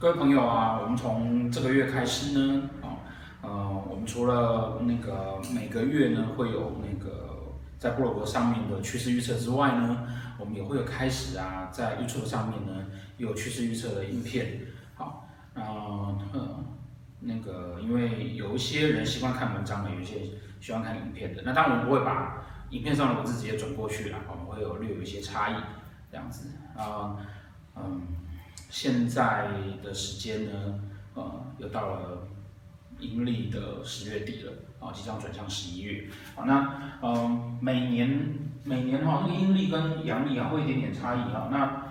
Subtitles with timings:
[0.00, 3.02] 各位朋友啊，我们从这个月开始呢，啊，
[3.42, 10.06] 呃，我们除了那个每个月呢会有那个在布罗格上面的趋势预测之外呢，
[10.38, 14.60] 我们也会有开始啊，在 YouTube 上面呢有趋势预测的影片。
[14.94, 16.16] 好，呃，
[17.18, 20.20] 那个因为有一些人习惯看文章的，有一些
[20.60, 25.54] 喜欢看影片的，那当然我们不会把影片上的文字直接转过去了，我们会有略有一些差异，
[26.08, 27.16] 这样子啊，
[27.74, 28.00] 嗯。
[28.70, 29.48] 现在
[29.82, 30.80] 的时间呢，
[31.14, 32.28] 呃，又到了
[32.98, 41.82] 阴历的十月底了，啊，即将转向十一月，好，那，呃，每年每年哈，那个阴历跟阳历啊会有一点点差异哈，那，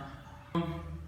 [0.54, 0.64] 嗯，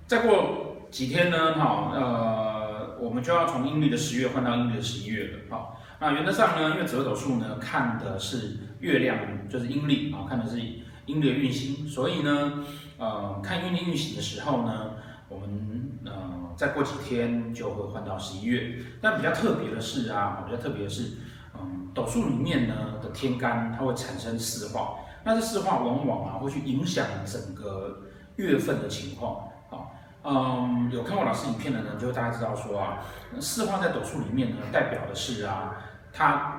[0.08, 12.66] 再过几天呢，哈，呃，我们就要从阴历的十月换到阴历的十一月了，好，那原则上呢，因为紫微斗数呢看的是月亮，就是阴历啊，看的是阴历的运行，所以呢，
[12.98, 14.94] 呃，看阴历运行的时候呢。
[15.30, 21.18] 我们呃，再过几天就会换到十一月，但比较特别的是啊，比较特别的是，
[21.54, 28.02] 嗯，斗数里面呢的天干它会产生四化，那这四化往往啊会去影响整个
[28.38, 29.48] 月份的情况。
[29.70, 32.98] 好，嗯，有看过老师影片的人就大家知道说啊，
[33.40, 35.76] 四化在斗数里面呢代表的是啊，
[36.12, 36.59] 它。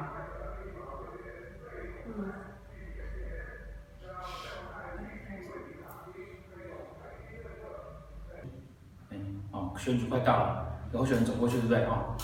[9.81, 12.15] 选举快到了，有候选人走过去，对不对哦？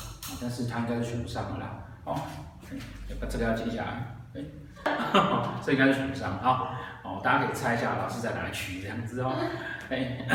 [0.41, 1.79] 但是他应该是选不上了啦。
[2.05, 2.21] 哦，
[3.09, 4.17] 要把这个要记下来。
[4.35, 4.45] 哎，
[5.65, 6.79] 这应该是选不上啊。
[7.03, 9.33] 哦，大家可以猜一下老师在哪里取这样子哦。
[9.89, 10.27] 哎，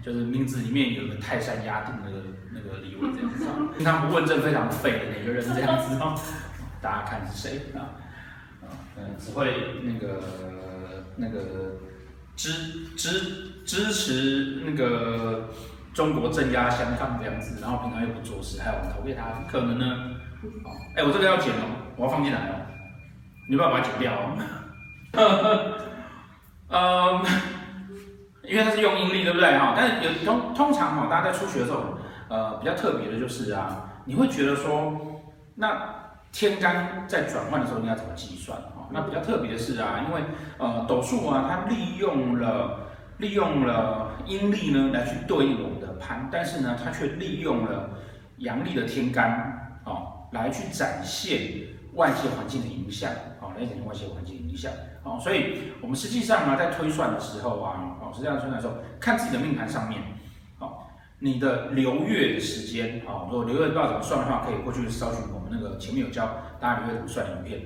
[0.00, 2.22] 就是名字里面有个泰山压顶那个
[2.52, 3.44] 那个李玮这样子。
[3.76, 6.14] 平常不问政非常废的那个人这样子哦。
[6.80, 7.98] 大家看是谁啊？
[8.96, 10.22] 嗯，只会那个
[11.16, 11.80] 那个
[12.36, 15.48] 支支支持那个。
[15.94, 20.10] 中国镇压香港这样子，然后平常又不做事，还有我们投给他，可能呢？
[20.64, 21.64] 哦，哎，我这个要剪哦，
[21.96, 22.52] 我要放进来哦，
[23.48, 24.36] 你不要把它剪掉哦。
[26.68, 27.22] 呃，
[28.42, 29.74] 因为它是用阴历，对不对哈？
[29.76, 31.96] 但是有通通常哈，大家在初学的时候，
[32.28, 35.22] 呃，比较特别的就是啊，你会觉得说，
[35.54, 35.94] 那
[36.32, 38.88] 天干在转换的时候应该怎么计算哈？
[38.90, 40.22] 那比较特别的是啊，因为
[40.58, 42.80] 呃，斗数啊，它利用了。
[43.18, 47.90] 利用了阴历呢来去对应我们的盘，但是呢，它却利用了
[48.38, 51.40] 阳历的天干哦来去展现
[51.94, 53.10] 外界环境的影响，
[53.40, 54.72] 哦来展现外界环境影响，
[55.04, 60.00] 哦，所以我们实际上呢在推算的时候啊，哦实际上推算的时候，看自己的命盘上面，
[60.58, 60.78] 哦
[61.20, 66.28] 你的流月的时间，哦如果流月不知道怎么算的话，可以过去搜寻我们那个前面有教
[66.60, 67.60] 大家流月怎么算的影片。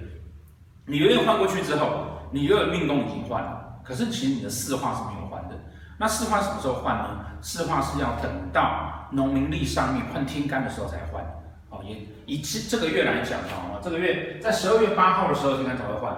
[0.86, 3.57] 你流月换过去之后，你流月命宫已经换了，
[3.88, 5.54] 可是其实你的四化是没有换的。
[5.98, 7.24] 那四化什么时候换呢？
[7.40, 11.24] 四化是要等到农民历上面换天干的时候才换。
[11.70, 16.14] 哦，也以这这个月来讲啊，这个月在十二月八号的时候天干才会换。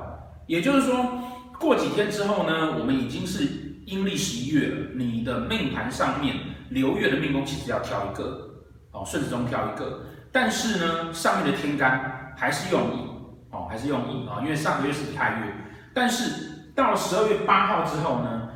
[0.47, 1.22] 也就是说，
[1.58, 3.44] 过几天之后呢，我们已经是
[3.87, 4.88] 阴历十一月了。
[4.97, 6.37] 你的命盘上面
[6.70, 8.50] 流月的命宫其实要挑一个，
[8.92, 10.02] 哦，顺时钟挑一个。
[10.32, 13.08] 但是呢，上面的天干还是用乙，
[13.50, 15.54] 哦，还是用乙啊，因为上个月是太月。
[15.92, 16.50] 但是
[16.80, 18.48] 到了十二月八号之后呢？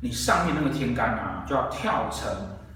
[0.00, 2.30] 你上面那个天干啊，就要跳成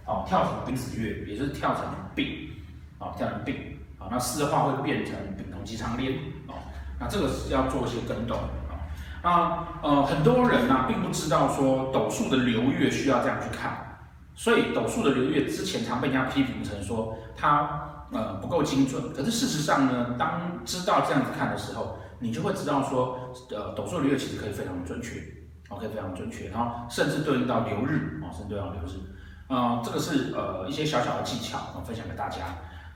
[0.04, 1.84] 哦，跳成丙子月，也就是跳成
[2.16, 2.50] 丙，
[2.98, 6.12] 哦，跳成丙，啊，那四化会变成丙同期长连，
[6.48, 6.54] 哦，
[6.98, 8.74] 那这个是要做一些更动，啊，
[9.22, 14.00] 那呃很多人呢、啊、并不知道说斗数的流月需要这样去看，
[14.34, 25.20] 所以斗数的流月之前常被人家批评成说它呃不够精准，可是事实上呢，当知道这样子看的时候，你就会知道说，呃斗数的流月其实可以非常准确。
[25.68, 29.00] OK，非常准确，然后甚至对应到流日啊，甚至对应到流日，
[29.48, 32.42] 啊、呃，这个是呃一些小小的技巧，我分享给大家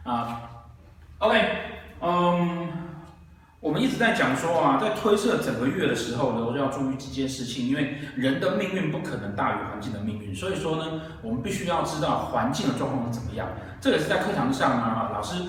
[0.04, 0.42] 啊。
[1.18, 1.40] OK，
[2.02, 2.68] 嗯，
[3.60, 13.48] 我们一直在讲说啊，在推测整个月的时候呢，我就要注意几件事情，因为人的命运不可能大于环境的命运，所以说呢，我们必须要知道环境的状况是怎么样。
[13.80, 15.42] 这个是在课堂上啊，老师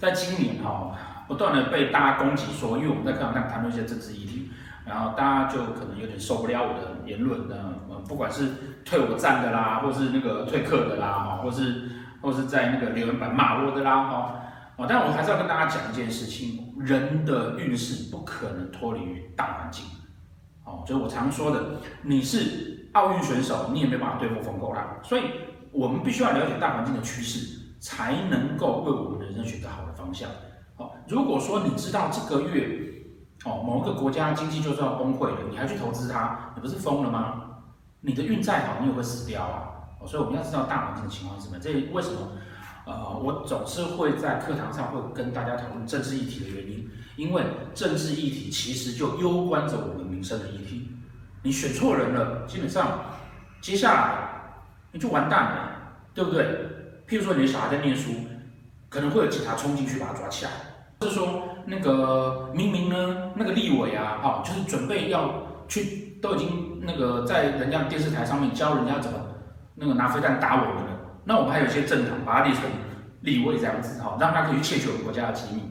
[0.00, 4.50] 在今年哈、啊，不断的被大家攻击说，因为我们在课堂上谈论一些政治议题。
[4.84, 7.54] 然后大家就可能有点受不了我的言论呢，
[7.88, 8.48] 呃，不管是
[8.84, 11.88] 退我赞的啦，或是那个退课的啦，哈，或是
[12.20, 14.34] 或是在那个留言板骂我的啦，哈，
[14.74, 19.86] 哦，但我还是要跟大家讲一件事情，人的运势不可能脱离于大环境，
[20.64, 21.64] 哦，就是我常说的，
[22.02, 25.22] 你是奥运选手，你也没办法对付疯狗啦，所以
[25.70, 30.28] 我们必须要了解大环境的趋势，才能够为我们的人生选择好的方向。
[31.08, 32.88] 如果说你知道这个月。
[33.44, 37.42] 哦，某一个国家经济就是要崩溃了，你还去投资它，你不是疯了吗？
[38.00, 40.06] 你的运再好，你也会死掉啊！
[40.06, 41.58] 所以我们要知道大环境的情况是什么。
[41.58, 42.18] 这为什么？
[42.86, 47.42] 呃，我总是会在课堂上会跟大家讨论政治议题的原因，因为
[47.74, 50.88] 政治议题其实就攸关着我们民生的议题。
[51.42, 53.00] 你选错人了，基本上
[53.60, 54.62] 接下来
[54.92, 55.72] 你就完蛋了，
[56.14, 56.44] 对不对？
[57.08, 58.12] 譬如说你的小孩在念书，
[58.88, 60.50] 可能会有警察冲进去把他抓起来，
[61.02, 65.30] 是说那个明明呢那个立委啊，哈，就是准备要
[65.68, 69.18] 去，都已经那个在人家电视台上面教人家怎么
[69.74, 70.90] 那个拿飞弹打我们了。
[71.24, 72.64] 那我们还有一些政党把它列成
[73.20, 75.62] 立委这样子哈，让他可以窃取我们国家的机密，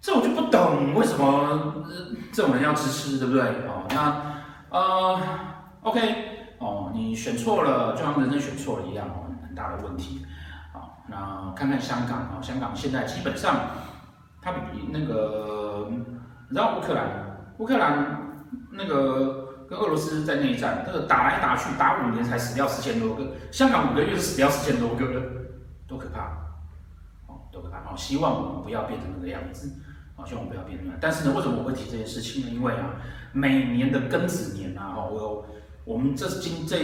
[0.00, 3.42] 这我就不懂为什么、呃、这种人要支持，对不对？
[3.68, 5.20] 哦，那呃
[5.82, 6.00] ，OK，
[6.58, 10.26] 哦，你选错了，就像人生选错了一样哦，很大的问题。
[10.72, 13.54] 好，那看看香港啊，香港现在基本上
[14.42, 15.96] 它比那个，你
[16.50, 19.40] 知道乌克兰，乌克兰那个。
[19.68, 23.24] 跟俄罗斯在内战，这个打来打去，打五年才死掉四千多个。
[23.50, 25.22] 香港五个月死掉四千多个，
[25.86, 26.26] 多可怕！
[27.26, 27.78] 哦，多可怕！
[27.78, 29.72] 哦，希望我们不要变成那个样子。
[30.14, 30.94] 哦，希望我们不要变成那。
[31.00, 32.50] 但是呢，为什么我会提这件事情呢？
[32.52, 32.96] 因为啊，
[33.32, 35.46] 每年的庚子年啊，哈，我有
[35.86, 36.76] 我们这今这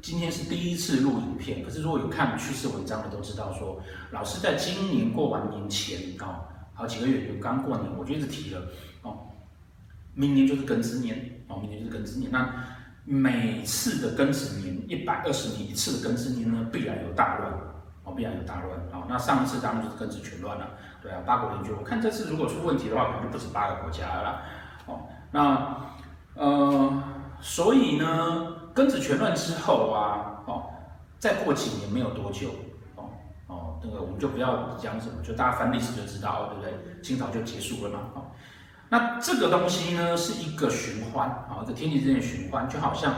[0.00, 1.62] 今天是第一次录影片。
[1.62, 3.78] 可是如果有看趋势文章的都知道说，
[4.10, 6.48] 老师在今年过完年前哦，
[6.86, 8.60] 几个月就刚过年，我就一直提了
[9.02, 9.26] 哦，
[10.14, 11.44] 明年就是庚子年。
[11.48, 12.30] 哦，明年就是庚子年。
[12.30, 12.54] 那
[13.04, 17.52] 每次的庚子年，一百二十年一次的庚子年呢，必然有大乱。
[18.04, 18.78] 哦，必然有大乱。
[18.92, 20.70] 哦，那上一次当然就是庚子全乱了。
[21.02, 21.74] 对啊，八国联军。
[21.76, 24.42] 我看这次如果出问题的话，可能就不止八个国家了。
[24.86, 25.00] 哦，
[25.30, 25.76] 那
[26.34, 27.02] 呃，
[27.40, 30.70] 所以呢，庚子全乱之后啊，哦，
[31.18, 32.50] 再过几年没有多久，
[33.82, 37.02] 那个我们就不要讲什么，就大家翻历史就知道，对不对？
[37.02, 37.98] 清朝就结束了嘛。
[38.14, 38.26] 哦。
[38.88, 43.14] 那这个东西呢，是一个循环啊，一个天地之间的循环，就好像，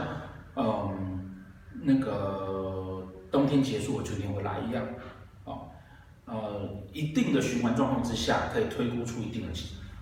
[0.55, 1.35] 嗯，
[1.83, 4.85] 那个冬天结束了，秋天会来一样，
[5.43, 5.67] 啊，
[6.25, 9.53] 呃，一定的循环状况之下，可以推估出一定的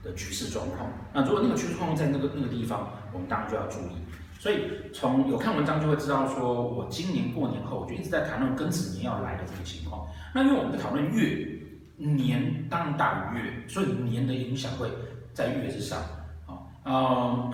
[0.04, 0.92] 的局势状况。
[1.12, 3.98] 那如果那个局势状况在那个那个地方，我们当然就要注意。
[4.40, 10.03] 所以从有看文章就会知道，说我今年过年后，我就一直在谈论庚子年要来的这个情况。
[10.34, 11.60] 那因为我们在讨论月，
[11.98, 14.90] 年当然大于月，所以年的影响会。
[15.36, 16.00] 在月之上，
[16.46, 17.50] 啊，嗯，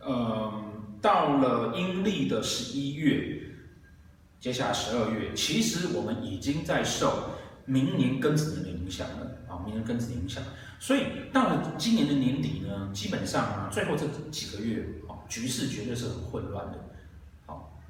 [0.00, 0.64] 呃，
[1.02, 3.38] 到了阴历的十一月，
[4.40, 7.28] 接下来十二月，其实我们已经在受
[7.66, 10.42] 明年庚子年的影响了，啊，明年庚子年影响，
[10.78, 11.02] 所以
[11.34, 16.93] 到了今年的年底呢，基本上啊，最后这几个月，啊，局势绝对是很混乱的，好，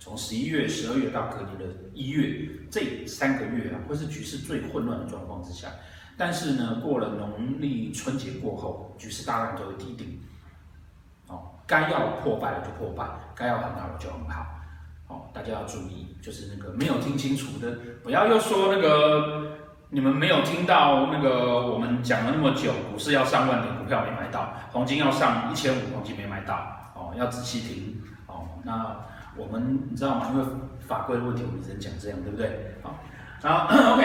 [0.05, 5.69] 从十一月、十二月到隔年的一月，这三个月啊，会是局势最混乱的状况之下。
[6.15, 10.21] 但是呢，过了农历春节过后，局势大概就会低定。
[11.29, 14.45] 哦，该要破败的就破败，该要很好的就很好。
[15.09, 19.57] 哦，大家要注意，就是那个没有听清楚的，不要又说那个
[19.89, 26.57] 你们没有听到那个我们讲了那么久，股市要上万点，股票没买到，黄金要上一千五，黄金没买到。
[26.95, 28.03] 哦，要仔细听。
[28.27, 28.95] 哦，那
[29.37, 30.29] 我们你知道吗？
[30.33, 30.45] 因为
[30.87, 32.77] 法规的问题，我们只能讲这样，对不对？
[32.83, 32.95] 好，
[33.43, 34.05] 然后 OK。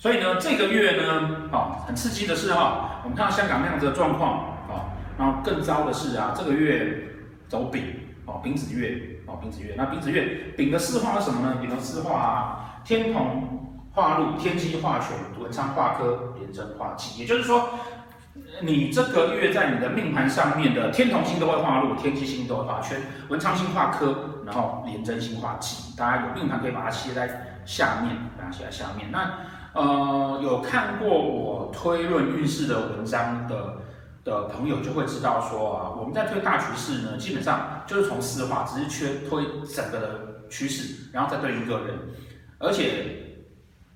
[0.00, 7.08] 所以呢，这个月呢，哦，很刺激的是哈、哦，我们看到香港那样子的状况，哦，然后更糟的是啊，这个月
[7.48, 7.82] 走丙，
[8.24, 11.56] 哦，丙子月，哦，丙子月，那丙子月，丙的四化是什么呢？
[11.60, 17.20] 丙的四化啊，天同化禄，天机化权，文昌化科，廉贞化忌。
[17.20, 17.68] 也就是说，
[18.60, 25.96] 你这个月在你的命盘上面的天同星都会化入，天机星都会化圈，文昌星化科，然后廉贞星化忌。
[25.96, 29.10] 大家有命盘可以把它写在下面，把它写在下面。
[29.10, 29.40] 那
[29.74, 33.76] 呃，有看过我推论运势的文章的
[34.24, 41.98] 的朋友就会知道说啊，我们在推大趋势呢，基本上就是从四化，只是缺推整个的趋势，然后再对应个人。
[42.58, 43.36] 而且，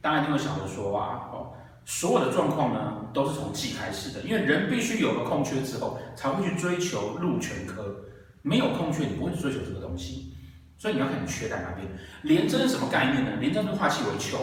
[0.00, 1.52] 当然你会想着说啊，哦，
[1.84, 8.04] 所有的状况呢都是从忌开始的，因为人必须有了空缺之后，才会去追求入全科，
[8.42, 10.34] 没有空缺，你不会去追求这个东西。
[10.78, 11.86] 所以你要看你缺在哪边。
[12.22, 13.32] 廉贞是什么概念呢？
[13.40, 14.38] 廉贞是化气为囚。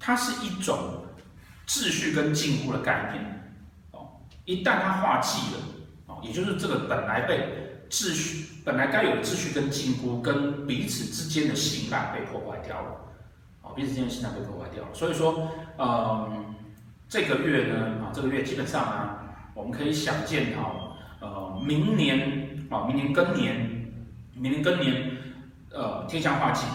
[0.00, 1.04] 它是一种
[1.66, 3.52] 秩序跟禁锢的概念，
[3.90, 5.60] 哦，一旦它化忌了，
[6.06, 13.07] 哦，也就是这个本来被秩序本来该有的秩序跟禁锢跟彼此之间的信赖被破坏掉了，
[13.62, 14.88] 哦，彼此之间的信赖被破坏掉了。
[14.92, 15.48] 所以说，
[15.78, 16.54] 嗯，
[17.08, 19.18] 这个月呢，啊，这个月基本上呢，
[19.54, 23.92] 我们可以想见哈，呃，明年啊，明年庚年，
[24.34, 25.16] 明年庚年，
[25.72, 26.66] 呃，天象化忌，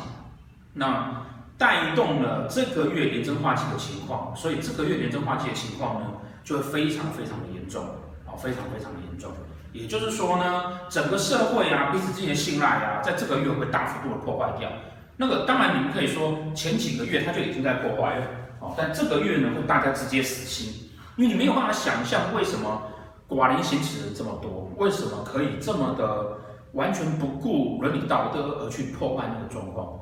[0.73, 1.21] 那。
[1.55, 6.07] 带动了这个月廉贞化忌的情况，所以这个月廉贞化忌的情况呢，
[6.43, 7.85] 就会非常非常的严重，
[8.25, 9.31] 啊，非常非常的严重。
[9.71, 14.67] 也就是说呢，整个社会啊，彼此之间的信赖啊，在这个月会大幅度的破坏掉。
[15.17, 18.27] 那个当然，你们可以说前几个月它就已经在破坏了，
[18.59, 22.81] 哦，但这个月呢，会大家直接死心，因为你没有办法想象为什么
[23.27, 26.37] 寡廉鲜耻人这么多，为什么可以这么的
[26.73, 29.99] 完全不顾伦理道德而去破坏那个状况，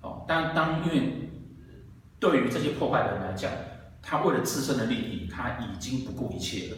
[0.00, 1.30] 哦，当当因为
[2.18, 3.50] 对于这些破坏的人来讲，
[4.02, 6.76] 他为了自身的利益，他已经不顾一切了。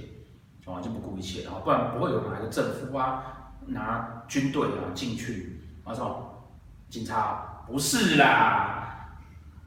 [0.66, 3.22] 哦，就不顾一切，啊，不然不会有哪一个政府啊
[3.66, 6.42] 拿军队啊进去，啊，说
[6.88, 9.08] 警察不是啦，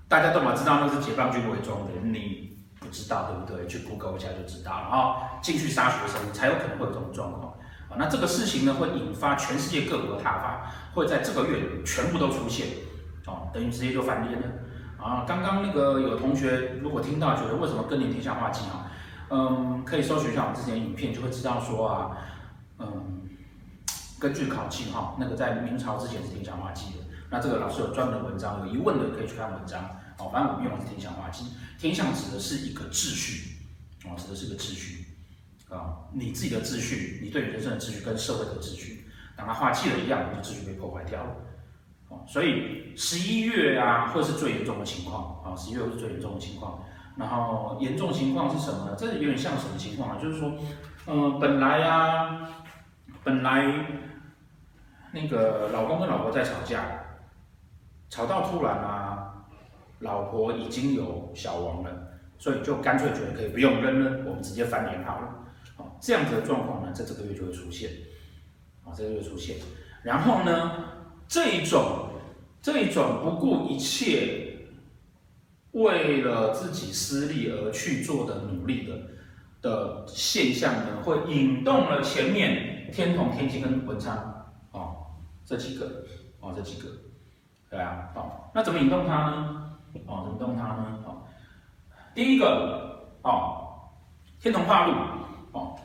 [0.07, 3.67] 大家都嘛知道那是解放军伪装的，你不知道对不对？
[3.67, 7.51] 去 Google 一下就知道了啊，进去杀学生才有可能会有这种状况
[7.89, 7.97] 啊。
[7.97, 12.67] 那这个事情呢，会引发全世界各国的挞伐，会在这个月全部都出现，
[13.25, 14.47] 哦，等于直接就翻脸了
[15.03, 15.25] 啊。
[15.27, 18.91] 刚刚那个有同学如果听到觉得为什么更年天下画技啊？
[19.29, 22.11] 嗯，可以搜寻一下我们之前的影片，就会知道说啊，
[22.79, 23.27] 嗯，
[24.19, 27.06] 根据考据哈，那个在明朝之前是天下画技的。
[27.29, 29.83] 那这个老师有专门的文章，有疑问的可以去看文章。
[30.17, 31.45] 哦，反正我们用的是天下画技，
[31.77, 33.57] 天象指的是一个秩序，
[34.05, 35.05] 哦，指的是个秩序，
[35.69, 39.05] 啊，你自己的秩序，你对人生的秩序跟社会的秩序，
[39.35, 41.35] 当它画技了一样，你的秩序被破坏掉了。
[42.09, 46.83] 哦，所以十一月啊，会是最严重的情况，啊，十一月会是最严重的情况。
[47.15, 48.95] 然后严重情况是什么呢？
[48.97, 50.17] 这有点像什么情况啊？
[50.21, 50.51] 就是说，
[51.07, 52.49] 嗯、呃，本来啊，
[53.23, 53.85] 本来
[55.11, 56.85] 那个老公跟老婆在吵架，
[58.09, 59.45] 吵到突然啊，
[59.99, 65.45] 老婆已经有小王了，所以就干脆觉得可以不用扔了，我们直接翻脸好了。
[65.75, 67.91] 好，这样子的状况呢，在这个月就会出现，
[68.83, 69.57] 啊，这个月出现。
[70.03, 70.71] 然后呢，
[71.27, 72.09] 这一种
[72.61, 74.43] 这一种不顾一切。
[75.73, 78.99] 为了自己私利而去做的努力的
[79.61, 85.05] 的现象呢，会引动了前面天同、天机跟文昌哦，
[85.45, 86.03] 这几个
[86.39, 86.87] 哦，这几个，
[87.69, 89.71] 对啊，好，那怎么引动它呢？
[90.05, 90.99] 哦，怎么动它呢？
[91.05, 91.17] 哦，
[92.13, 93.89] 第一个哦，
[94.39, 94.93] 天同化禄
[95.51, 95.75] 哦，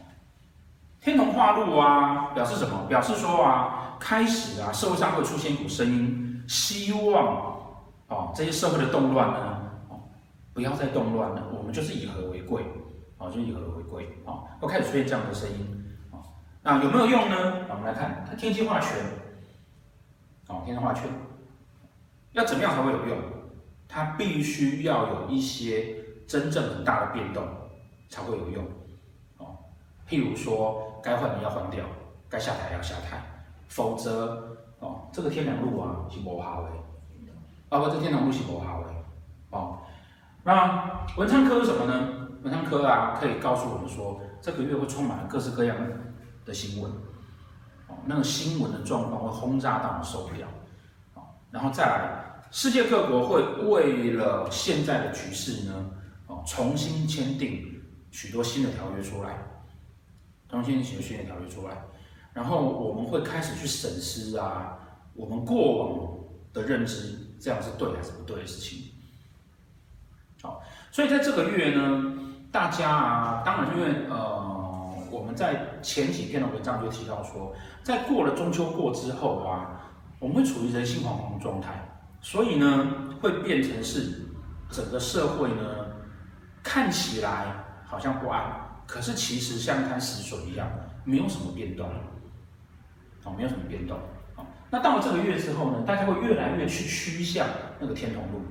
[1.00, 2.86] 天同化禄啊，表示什么？
[2.88, 7.56] 表示说啊，开始啊，社会上会出现一股声音，希望
[8.08, 9.38] 哦，这些社会的动乱呢。
[9.88, 9.98] 哦
[10.54, 12.62] 不要再动乱了，我们就是以和为贵，
[13.16, 16.20] 哦，就以和为贵，啊，会开始出现这样的声音，啊，
[16.62, 17.54] 那有没有用呢？
[17.70, 18.90] 我们来看，它天机化权，
[20.48, 21.04] 啊，天机化权，
[22.32, 23.18] 要怎么样才会有用？
[23.88, 25.96] 它必须要有一些
[26.26, 27.46] 真正很大的变动
[28.08, 28.64] 才会有用，
[29.36, 29.58] 哦，
[30.08, 31.84] 譬如说该换的要换掉，
[32.30, 33.22] 该下台要下台，
[33.68, 36.70] 否则，哦，这个天梁路啊是不好的，
[37.68, 38.88] 包括这天良路是不好的，
[39.50, 39.78] 哦。
[40.42, 42.28] 那文昌科是什么呢？
[42.42, 45.76] 文昌科啊，可以告诉我们说，这个月会充满了各式各样
[46.46, 46.90] 的新闻，
[47.88, 50.48] 哦，那个新闻的状况会轰炸到你受不了，
[51.52, 55.90] 然后再来，世界各国会为了现在的局势呢，
[56.26, 57.80] 哦，重新签订
[58.10, 59.38] 许多新的条约出来，
[60.48, 61.76] 重新写新的条约出来，
[62.32, 64.78] 然后我们会开始去审视啊，
[65.14, 66.18] 我们过往
[66.54, 68.90] 的认知，这样是对还是不对的事情。
[70.40, 72.14] 好，所以在这个月呢，
[72.50, 79.91] 大家啊，当然因为呃，我们在前几篇的文章就提到说，在过了中秋过之后啊，
[80.22, 81.72] 我们会处于人心惶惶的状态，
[82.20, 82.86] 所以呢，
[83.20, 84.24] 会变成是
[84.70, 85.64] 整个社会呢，
[86.62, 87.46] 看起来
[87.84, 88.40] 好像不安，
[88.86, 90.70] 可是其实像一滩死水一样，
[91.02, 91.90] 没有什么变动，
[93.24, 93.98] 哦，没有什么变动，
[94.70, 97.44] 那到了这个月之后呢，大家会越来越去趋向
[97.80, 98.42] 那个天同路，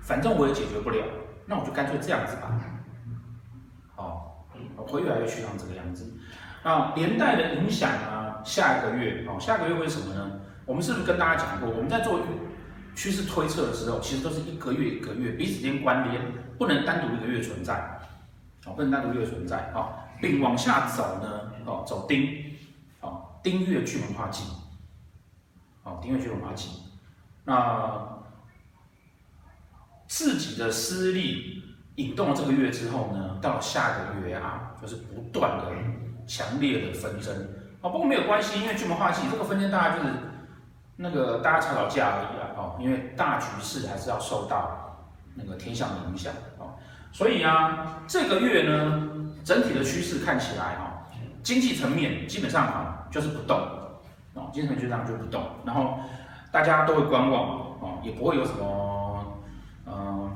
[0.00, 1.04] 反正我也解决不了。
[1.44, 2.58] 那我就干脆这样子吧，
[3.94, 6.10] 好，我会越来越趋向这个样子。
[6.62, 10.40] 啊，连带的影响呢，下一个月，哦，下个月为什么呢？
[10.66, 12.20] 我们是不是跟大家讲过，我们在做
[12.94, 16.22] 趋势推测的时候，其实都是一个月一个月彼此间关联，
[16.58, 18.00] 不能单独一个月存在，
[18.66, 22.54] 哦，不能单独一个月存在，哦，并往下走呢，哦，走丁，
[23.00, 24.44] 哦，丁月巨门化忌，
[25.82, 26.70] 哦，丁月巨门化忌，
[27.44, 28.10] 那。
[30.08, 31.62] 自己的私利
[31.94, 35.72] 引动了这个月之后呢，到下个月啊，就是不断的
[36.26, 37.34] 强烈的纷争
[37.80, 37.88] 啊。
[37.88, 40.12] 不过没有关系，因为巨门化忌这个纷争大概就是
[40.96, 42.50] 那个大家吵吵架而已啊。
[42.56, 44.96] 哦，因为大局势还是要受到
[45.34, 46.74] 那个天象的影响啊。
[47.12, 49.08] 所以啊，这个月呢，
[49.44, 51.06] 整体的趋势看起来啊，
[51.42, 53.58] 经济层面基本上啊就是不动
[54.34, 55.98] 啊，经济层面就这样就不动，然后
[56.50, 59.42] 大家都会观望啊，也不会有什么
[59.86, 60.30] 嗯。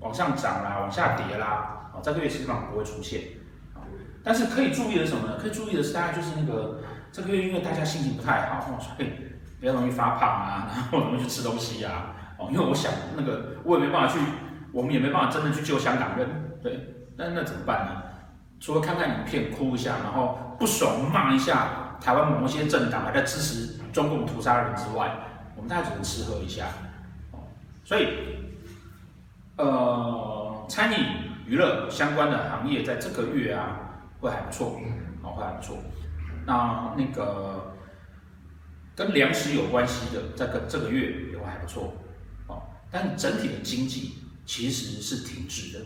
[0.00, 3.22] 往上涨啦，往下跌啦，啊，这个月基本上不会出现，
[3.72, 3.80] 啊，
[4.22, 5.38] 但是可以注意的什么呢？
[5.40, 9.08] 可以注意的是，大概就是那个这个月因为大家心情不太好，所以
[9.64, 12.12] 比较容易发胖啊， 然后容易去吃东西啊。
[12.38, 14.20] 哦，因为我想那个我也没办法去，
[14.72, 16.28] 我们也没办法真的去救香港人，
[16.62, 18.02] 对，那那怎么办呢？
[18.60, 25.10] 除了看看影片哭一下，然后不爽骂一下台湾某些政党还在支持中共屠杀人之外，
[25.56, 26.66] 我们大家只能吃喝一下。
[27.32, 27.38] 哦，
[27.86, 28.08] 所以，
[29.56, 30.98] 呃，餐饮
[31.46, 33.78] 娱乐相关的行业在这个月啊
[34.20, 34.78] 会还不错，
[35.22, 35.78] 哦，会还不错。
[36.44, 37.73] 那那个
[38.94, 41.94] 跟粮食有关系的，这个这个月也会还不错。
[42.90, 45.84] 但整体的经济其实是停滞的，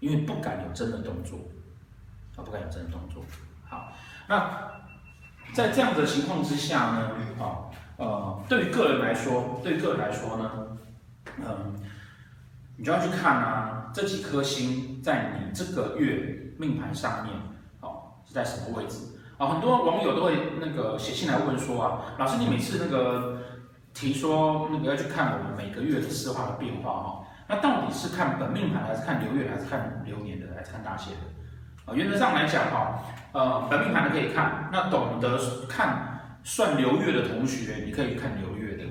[0.00, 1.38] 因为不敢有真的动作，
[2.36, 3.24] 啊，不敢有真的动作。
[3.66, 3.90] 好，
[4.28, 4.70] 那
[5.54, 10.76] 在这样的情况之下呢，啊，呃，对于个人来说，对个人来说呢，
[11.38, 11.74] 嗯，
[12.76, 17.34] 你就要去看啊，这几颗星在你这个月命盘上面，
[17.80, 18.98] 哦，是在什么位置？
[19.42, 23.38] 啊，很多网友都会那个写信来问说啊，老师，你每次那个。
[23.94, 31.20] 提说那个要去看我们每个月的四化的变化哈，那到底是看本命盘还是看流月还是看流年的还是看大限的？
[31.84, 38.84] 啊，原则上来讲哈，呃，本命盘的可以看，那懂得看算流月的同学，你可以看流月的，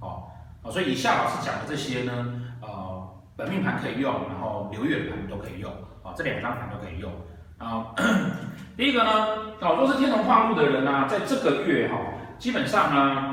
[0.00, 0.24] 哦，
[0.62, 5.72] 啊，所以以下老师讲的这些呢，呃，本命盘可以用，然后流月盘都可以用，
[6.02, 7.10] 啊，这两张盘都可以用。
[7.58, 7.94] 啊，
[8.76, 9.10] 第一个呢，
[9.60, 11.96] 啊，若是天同化禄的人呢，啊，在这个月哈，
[12.38, 13.32] 基本上呢。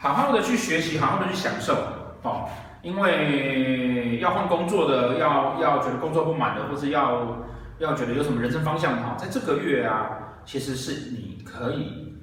[0.00, 1.74] 好好的去学习，好好的去享受，
[2.22, 2.48] 哦，
[2.82, 7.36] 因为要换工作的，要要觉得工作不满的，或是要
[7.80, 12.14] 要觉得有什么人生方向的，哈，在这个月啊，其实是你可以，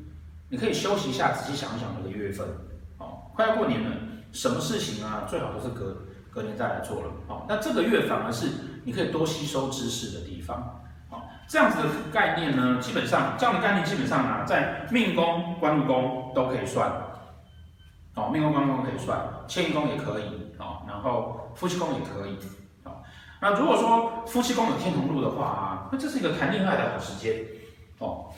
[0.47, 2.47] 你可以休息一下，仔细想一想这个月份，
[2.97, 3.91] 哦，快要过年了，
[4.31, 5.97] 什么事情啊，最好都是隔
[6.31, 8.47] 隔年再来做了，哦，那这个月反而是
[8.85, 10.79] 你可以多吸收知识的地方，
[11.47, 16.91] 这样子的概念呢，基本上这样的概念基本上啊，在命宫、官禄宫都可以算。
[18.15, 20.23] 哦，命宫、官宫可以算，迁移宫也可以，
[20.57, 22.37] 哦，然后夫妻宫也可以，
[22.85, 23.03] 哦，
[23.41, 27.43] 那如果说夫妻宫有天同禄的话啊，那这是一个谈恋爱的好时间，
[27.99, 28.31] 哦，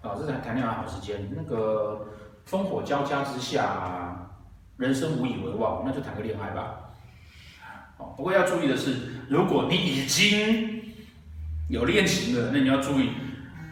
[0.00, 2.06] 啊，这是谈恋爱好时间，那个
[2.48, 4.28] 烽火交加之下，
[4.76, 6.76] 人生无以为望，那就谈个恋爱吧，
[7.96, 10.85] 哦，不过要注意的是，如果你已经
[11.68, 13.10] 有恋情的，那你要注意，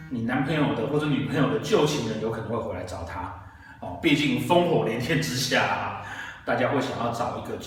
[0.09, 3.33] 你男朋友的或者女朋友的旧情人有可能会回来找他。
[3.79, 6.01] 哦，毕竟烽火连天之下，
[6.43, 7.57] 大家会想要找一个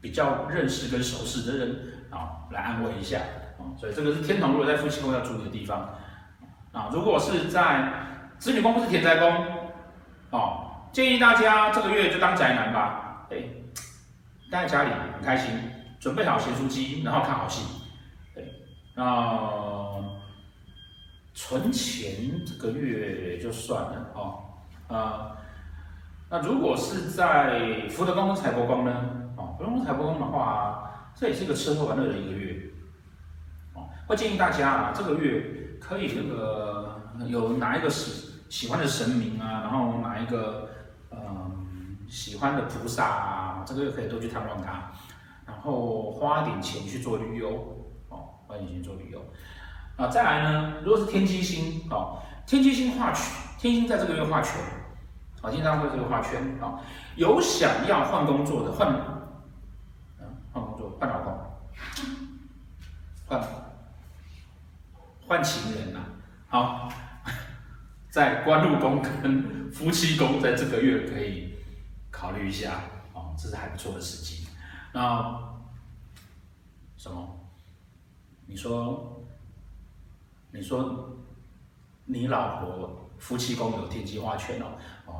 [0.00, 1.76] 比较认识跟熟识的人
[2.10, 3.18] 啊，来安慰一下
[3.58, 3.76] 啊。
[3.76, 5.94] 所以这个是天同，如果在夫妻宫要注意的地方
[6.72, 6.90] 啊。
[6.92, 7.92] 如果是在
[8.38, 9.46] 子女宫或是田宅宫，
[10.30, 13.36] 哦，建议大家这个月就当宅男吧，哎，
[14.50, 15.50] 待在家里很开心，
[16.00, 17.62] 准备好咸酥鸡，然后看好戏，
[18.94, 20.00] 那
[21.34, 24.40] 存钱这个月就算了哦。
[24.86, 25.36] 啊，
[26.30, 28.92] 那如果是在福德宫跟财帛宫呢？
[29.36, 32.70] 哦，福德宫、财帛宫的话，这也是一个吃喝玩乐的一个月。
[33.74, 40.68] 哦，会建议大家啊，这个月可以那个有哪一个喜喜欢的神明啊，然后哪一个
[41.10, 44.92] 嗯喜欢的菩萨啊，这个月可以多去探望他，
[45.46, 47.83] 然后花点钱去做旅游。
[48.46, 49.24] 哦，花点钱做旅游。
[49.96, 53.24] 啊，再来呢，如果是天机星，哦，天机星化权。
[53.56, 54.60] 天星在这个月画权，
[55.40, 56.80] 啊，经常会这个画圈啊，
[57.16, 58.92] 有想要换工作的换，
[60.52, 61.32] 换工作换老公，
[63.26, 63.42] 换
[65.26, 66.00] 换情人呐，
[66.48, 66.92] 好，
[68.10, 71.54] 在官禄宫跟夫妻宫在这个月可以
[72.10, 72.72] 考虑一下，
[73.14, 74.46] 啊，这是还不错的时机。
[74.92, 75.40] 那
[76.98, 77.43] 什么？
[78.46, 79.22] 你说，
[80.50, 81.16] 你说，
[82.04, 83.00] 你老婆？
[83.16, 84.66] 夫妻宫有天机化权哦，
[85.06, 85.12] 哦，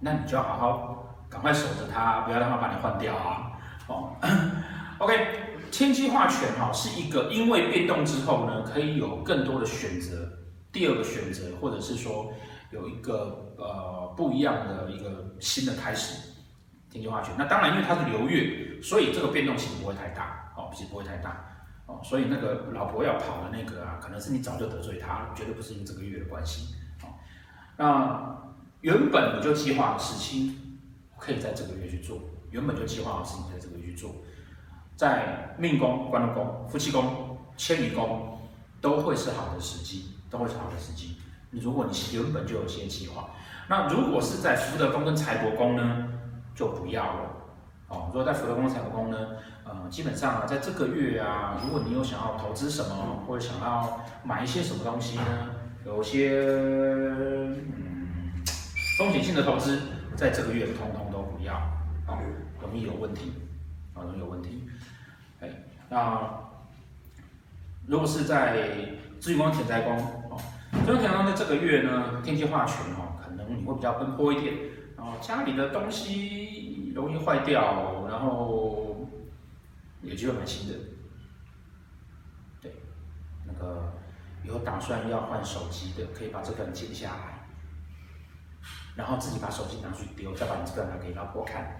[0.00, 3.50] 那你就要好好赶快守着她，不要让她把你换掉啊，
[3.88, 4.14] 哦，
[5.00, 5.16] OK，
[5.72, 10.28] 天机化权哈是一个因为变动之后呢，可以有更多的选择，
[10.70, 12.30] 第二个选择，或者是说
[12.70, 16.30] 有一个呃不一样的一个新的开始，
[16.90, 17.34] 天机化权。
[17.36, 21.47] 那当然，因为它是流月，所以这个变动其实不会太大，哦，其实不会太大，
[21.88, 26.76] 哦，所以那个老婆要跑的那个啊，可能是你早就得罪他，绝对不是你这个月的关系。
[27.02, 27.08] 哦
[27.76, 28.36] 那
[28.82, 30.78] 原本你就计划的事情，
[31.18, 32.20] 可以在这个月去做。
[32.50, 34.10] 原本就计划的事情，在这个月去做，
[34.96, 38.38] 在命宫、官禄宫、夫妻宫、迁移宫，
[38.80, 41.16] 都会是好的时机，都会是好的时机。
[41.50, 43.30] 如果你原本就有些计划，
[43.68, 46.08] 那如果是在福德宫跟财帛宫呢，
[46.54, 47.30] 就不要了，
[47.88, 49.16] 哦，如果在福德宫、财帛宫呢，
[49.64, 55.24] 呃，基本上啊，在这个月啊，如果你有想要投资什么，或者想要买一些什么东西呢，
[55.86, 57.56] 有些嗯
[58.98, 59.80] 风险性的投资，
[60.14, 61.54] 在这个月通通都不要，
[62.06, 62.18] 哦，
[62.60, 63.32] 容易有问题，
[63.94, 64.68] 啊，容易有问题。
[65.40, 65.48] 哎，
[65.88, 66.40] 那
[67.86, 68.68] 如果是在
[69.18, 69.96] 子女宫、田宅宫，
[70.28, 70.36] 哦，
[70.72, 74.54] 子女宫、田宅宫在这个月呢，天机化权，哦，可能你会比较奔波一点，
[74.94, 76.77] 然后家里的东西。
[76.98, 79.08] 容易坏掉，然后
[80.02, 80.74] 有机会买新的。
[82.60, 82.74] 对，
[83.46, 83.92] 那个
[84.42, 87.46] 有打算要换手机的，可以把这个剪下来，
[88.96, 91.78] 然后自己把手机拿去丢，再把你这个拿给老婆看。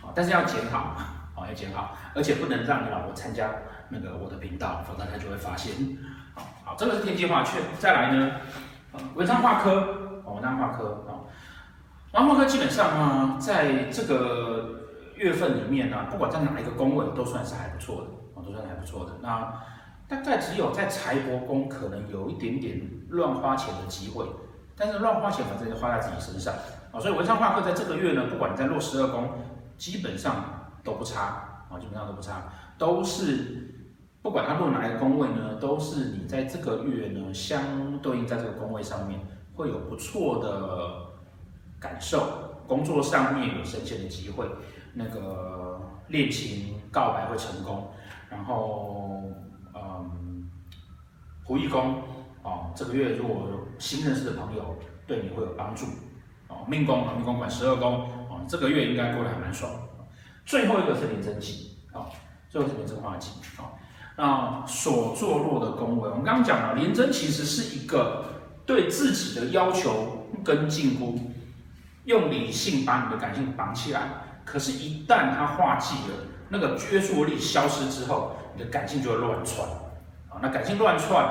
[0.00, 0.96] 好，但是要剪好，
[1.34, 3.50] 好要剪好，而且不能让你老婆参加
[3.90, 5.74] 那个我的频道，否则她就会发现。
[6.34, 7.60] 好，好，这个是天机化权。
[7.78, 8.40] 再来呢，
[9.14, 11.04] 文昌化科，哦，文昌化科，
[12.16, 12.22] 哦。
[12.22, 14.80] 文昌化科基本上呢，在这个
[15.16, 19.12] 月份里面呢，不管在哪一个宫位，都算是还不错的，哦，都算是还不错的。
[19.22, 19.52] 那
[20.08, 24.24] 大概只有在财帛宫可能有一点点乱花钱的机会，
[24.76, 26.54] 但是乱花钱反正就花在自己身上，
[26.92, 29.28] 啊，所以文昌化科在这个月呢，不管在落十二宫，
[29.76, 32.44] 基本上都不差，啊，基本上都不差，
[32.78, 33.74] 都是
[34.22, 39.20] 不管它落哪一个宫位呢，都是你在这个月呢，相对应在这个宫位上面
[39.54, 41.05] 会有不错的。
[41.78, 44.46] 感受工作上面有升迁的机会，
[44.94, 47.90] 那个恋情告白会成功，
[48.30, 49.22] 然后
[49.74, 50.50] 嗯，
[51.46, 52.02] 仆役宫
[52.42, 55.86] 哦，这个月如果新认识的朋友对你会有帮助
[56.48, 59.70] 哦，命宫啊，命宫管十二宫哦，这个月应该过得还蛮爽。
[60.44, 62.06] 最后一个是廉贞吉啊，
[62.48, 63.70] 最后是廉贞化忌啊，
[64.16, 68.24] 那所坐落的宫位，我们刚刚讲了，廉贞其实是一个
[68.64, 71.18] 对自己的要求跟近乎。
[72.06, 74.00] 用理性把你的感性绑起来，
[74.44, 76.14] 可是，一旦它化忌了，
[76.48, 79.68] 那个约束力消失之后，你的感性就会乱窜。
[80.28, 81.24] 啊，那感性乱窜，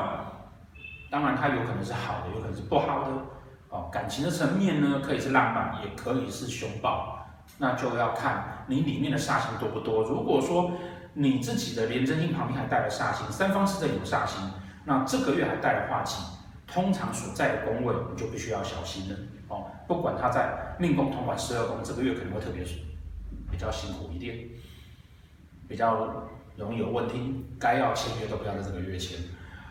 [1.09, 3.11] 当然它有可能是好的，有可能是不好的。
[3.69, 7.25] 哦，感情的层面呢，可以是浪漫，也可以是凶暴，
[7.57, 10.03] 那就要看你里面的煞星多不多。
[10.03, 10.71] 如果说
[11.13, 14.39] 你自己的廉贞星旁边还带了煞星，三方四正有煞星，
[14.83, 16.21] 那这个月还带了化忌，
[16.67, 19.15] 通常所在的宫位你就必须要小心了。
[19.87, 22.63] 不管他在命宫统管十二宫，这个月可能会特别
[23.51, 24.37] 比较辛苦一点，
[25.67, 29.19] 比较容易有问题，该要签约都不要在这个月签。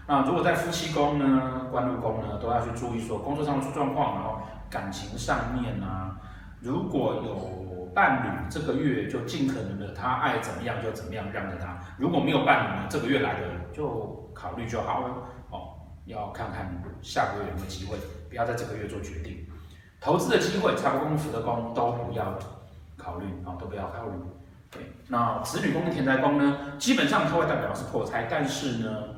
[0.07, 6.21] 那如果在夫妻宫呢、官禄宫呢，都要去注意说工作上出状况，然后感情上面啊，
[6.61, 15.15] 如果有伴侣，这个月就尽可能的他爱怎么样就怎么样让着他；如果没有伴侣，这个月来的就考虑就好了。
[15.51, 15.75] 哦，
[16.05, 17.97] 要看看下个月有没有机会，
[18.29, 19.47] 不要在这个月做决定。
[20.05, 22.39] 投资的机会，财帛宫、福德宫都不要
[22.99, 24.13] 考虑啊，都不要考虑。
[24.71, 29.15] 对，那子女宫跟田宅宫呢，基本上它会代表是破财，但是呢，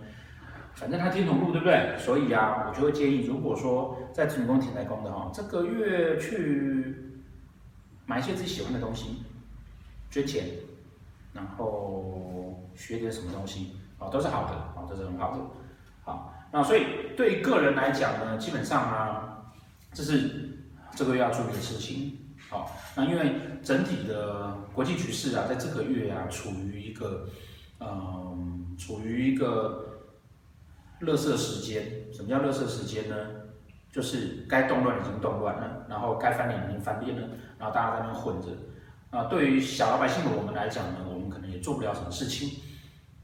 [0.74, 1.96] 反正它天同禄，对不对？
[1.98, 7.18] 所以啊，我就会建议，如果说在子女宫、田宅宫的哈，这个月去
[8.06, 9.24] 买一些自己喜欢的东西，
[10.08, 10.44] 捐钱，
[11.32, 15.38] 然后学点什么东西啊，都是好的啊，都是很好的。
[16.04, 19.42] 好，那所以对个人来讲呢，基本上啊，
[19.92, 20.52] 这是。
[20.96, 27.28] 这个要注意的事情，好，那因为整体的国际局势啊，在这个月啊，处于一个，
[27.80, 30.08] 嗯，处于一个
[30.98, 32.10] 热色时间。
[32.14, 33.14] 什么叫热色时间呢？
[33.92, 37.28] 就是该动乱已经动乱了，然后该翻脸已经翻脸了，
[37.58, 38.48] 然后大家在那混着。
[39.10, 42.58] 啊，对于小老百姓的我们来讲呢，我们可能也做不了什么事情，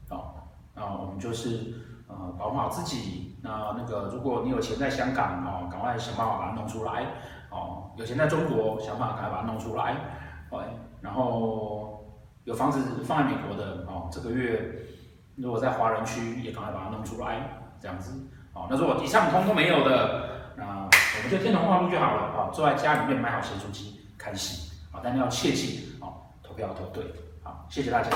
[0.09, 1.73] 啊，啊，我们就是
[2.07, 3.32] 呃，保护好自己。
[3.43, 7.05] 那那个，如果你有钱在香港哦，赶快想办法把它弄出来。
[7.51, 9.95] 哦，有钱在中国，想办法赶快把它弄出来，
[10.49, 10.63] 哦，
[11.01, 12.03] 然后
[12.45, 14.73] 有房子放在美国的，哦，这个月
[15.35, 17.41] 如果在华人区，也赶快把它弄出来，
[17.79, 18.11] 这样子，
[18.53, 26.09] 哦，那如果以上通通没有的，那我们就天同化禄就好了，啊，坐在家里面买好咸酥鸡看戏，啊，但要切记，啊，
[26.41, 27.03] 投票投对，
[27.43, 28.09] 好，谢谢大家。